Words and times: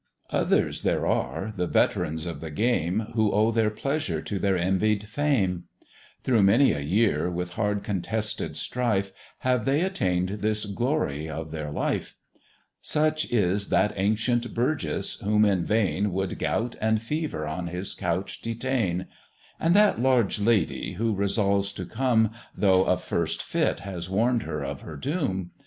Others 0.31 0.81
there 0.81 1.05
are, 1.05 1.53
the 1.55 1.67
veterans 1.67 2.25
of 2.25 2.41
the 2.41 2.49
game, 2.49 3.09
Who 3.13 3.31
owe 3.31 3.51
their 3.51 3.69
pleasure 3.69 4.19
to 4.19 4.39
their 4.39 4.57
envied 4.57 5.03
fame; 5.03 5.65
Through 6.23 6.41
many 6.41 6.71
a 6.71 6.79
year 6.79 7.29
with 7.29 7.53
hard 7.53 7.83
contested 7.83 8.57
strife, 8.57 9.11
Have 9.41 9.65
they 9.65 9.81
attain'd 9.83 10.27
this 10.41 10.65
glory 10.65 11.29
of 11.29 11.51
their 11.51 11.69
life: 11.69 12.15
Such 12.81 13.25
is 13.31 13.69
that 13.69 13.93
ancient 13.95 14.55
burgess, 14.55 15.17
whom 15.17 15.45
in 15.45 15.65
vain 15.65 16.11
Would 16.13 16.39
gout 16.39 16.75
and 16.81 16.99
fever 16.99 17.45
on 17.47 17.67
his 17.67 17.93
couch 17.93 18.41
detain; 18.41 19.05
And 19.59 19.75
that 19.75 20.01
large 20.01 20.39
lady, 20.41 20.93
who 20.93 21.13
resolves 21.13 21.71
to 21.73 21.85
come, 21.85 22.31
Though 22.57 22.85
a 22.85 22.97
first 22.97 23.43
fit 23.43 23.81
has 23.81 24.09
warn'd 24.09 24.41
her 24.41 24.63
of 24.65 24.81
her 24.81 24.95
doom! 24.97 25.51